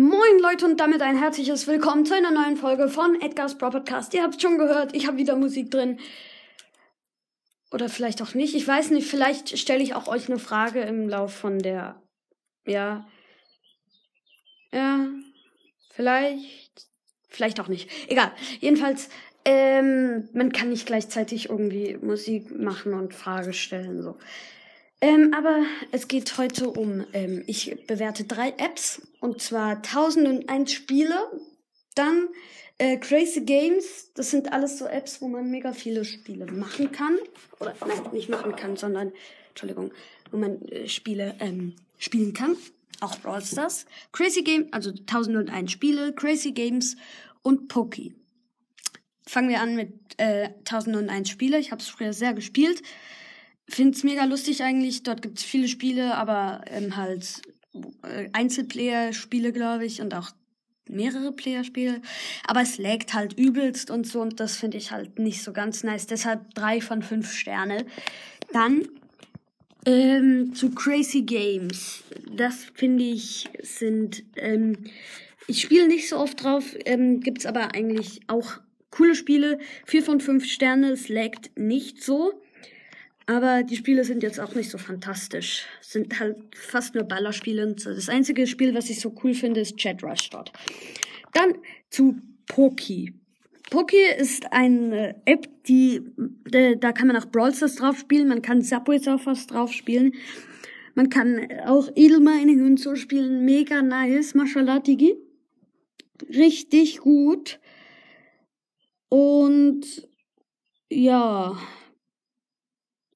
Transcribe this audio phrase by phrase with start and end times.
[0.00, 4.14] Moin Leute und damit ein herzliches Willkommen zu einer neuen Folge von Edgar's Bro Podcast.
[4.14, 5.98] Ihr habt schon gehört, ich habe wieder Musik drin.
[7.72, 8.54] Oder vielleicht auch nicht.
[8.54, 12.00] Ich weiß nicht, vielleicht stelle ich auch euch eine Frage im Lauf von der.
[12.64, 13.08] Ja.
[14.70, 15.08] Ja.
[15.90, 16.86] Vielleicht.
[17.28, 17.90] Vielleicht auch nicht.
[18.06, 18.30] Egal.
[18.60, 19.08] Jedenfalls,
[19.44, 24.16] ähm, man kann nicht gleichzeitig irgendwie Musik machen und Frage stellen, so.
[25.00, 25.62] Ähm, aber
[25.92, 31.14] es geht heute um, ähm, ich bewerte drei Apps und zwar 1001 Spiele,
[31.94, 32.28] dann
[32.78, 37.16] äh, Crazy Games, das sind alles so Apps, wo man mega viele Spiele machen kann.
[37.60, 39.12] Oder nein, nicht machen kann, sondern,
[39.50, 39.92] Entschuldigung,
[40.32, 42.56] wo man äh, Spiele ähm, spielen kann.
[43.00, 43.86] Auch Brawl Stars.
[44.10, 46.96] Crazy Games, also 1001 Spiele, Crazy Games
[47.42, 48.14] und Poki.
[49.26, 51.58] Fangen wir an mit äh, 1001 Spiele.
[51.60, 52.82] Ich habe es früher sehr gespielt
[53.68, 55.02] finde es mega lustig eigentlich.
[55.02, 57.42] Dort gibt es viele Spiele, aber ähm, halt
[58.02, 60.30] äh, Einzelplayer-Spiele, glaube ich, und auch
[60.88, 62.00] mehrere Player-Spiele.
[62.46, 65.84] Aber es laggt halt übelst und so, und das finde ich halt nicht so ganz
[65.84, 66.06] nice.
[66.06, 67.86] Deshalb drei von fünf Sterne.
[68.52, 68.88] Dann
[69.86, 72.02] ähm, zu Crazy Games.
[72.36, 74.24] Das finde ich sind.
[74.36, 74.84] Ähm,
[75.46, 79.58] ich spiele nicht so oft drauf, ähm, gibt's aber eigentlich auch coole Spiele.
[79.86, 82.32] Vier von fünf Sterne, es laggt nicht so.
[83.28, 85.66] Aber die Spiele sind jetzt auch nicht so fantastisch.
[85.82, 87.74] Sind halt fast nur Ballerspiele.
[87.74, 90.50] Das einzige Spiel, was ich so cool finde, ist Chat Rush dort.
[91.34, 91.58] Dann
[91.90, 93.12] zu Poki.
[93.70, 96.00] Poki ist eine App, die,
[96.46, 100.14] da kann man auch Brawl Stars drauf spielen, man kann Subway Surfers drauf spielen,
[100.94, 103.44] man kann auch Edelmining und so spielen.
[103.44, 104.34] Mega nice.
[104.34, 105.16] Mashallah, Digi.
[106.30, 107.60] Richtig gut.
[109.10, 110.08] Und
[110.88, 111.58] ja,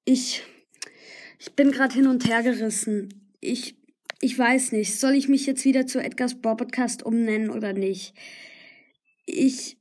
[0.05, 0.42] ich,
[1.39, 3.31] ich bin gerade hin und her gerissen.
[3.41, 3.77] Ich,
[4.20, 4.98] ich weiß nicht.
[4.98, 8.14] Soll ich mich jetzt wieder zu Edgar's Brawl Podcast umnennen oder nicht?
[9.27, 9.77] Ich,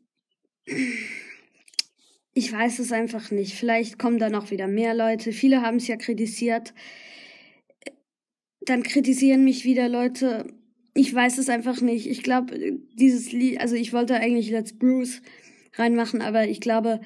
[2.34, 3.54] ich weiß es einfach nicht.
[3.54, 5.32] Vielleicht kommen da noch wieder mehr Leute.
[5.32, 6.74] Viele haben es ja kritisiert.
[8.62, 10.48] Dann kritisieren mich wieder Leute.
[10.94, 12.08] Ich weiß es einfach nicht.
[12.08, 15.22] Ich glaube, dieses Lied, also ich wollte eigentlich Let's Bruce
[15.74, 17.02] reinmachen, aber ich glaube,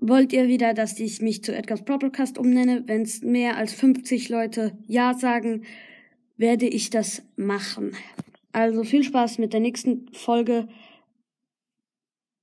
[0.00, 2.84] Wollt ihr wieder, dass ich mich zu Edgar's Podcast umnenne?
[2.86, 5.64] Wenn es mehr als 50 Leute Ja sagen,
[6.36, 7.96] werde ich das machen.
[8.52, 10.68] Also viel Spaß mit der nächsten Folge.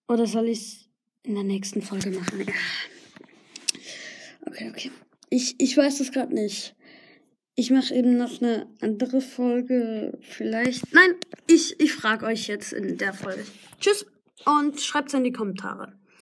[0.09, 0.89] Oder soll ich
[1.23, 2.45] in der nächsten Folge machen?
[4.45, 4.91] Okay, okay.
[5.29, 6.75] Ich, ich weiß es gerade nicht.
[7.55, 10.17] Ich mache eben noch eine andere Folge.
[10.19, 10.93] Vielleicht.
[10.93, 11.15] Nein,
[11.47, 13.45] ich, ich frage euch jetzt in der Folge.
[13.79, 14.05] Tschüss
[14.45, 15.93] und schreibt's in die Kommentare.